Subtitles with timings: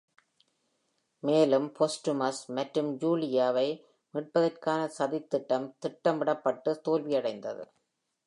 [1.23, 3.67] மேலும், Postumus மற்றும Julia- வை
[4.13, 7.63] மீட்பதற்கான சதித்திட்டம் திட்டமிடப்பட்டு தோல்வியடைந்தது.